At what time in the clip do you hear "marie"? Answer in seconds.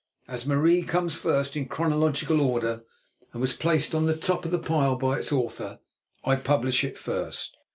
0.47-0.81